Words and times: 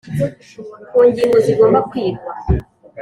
ku 0.91 0.99
ngingo 1.09 1.37
zigomba 1.45 1.79
kwigwa, 1.89 2.31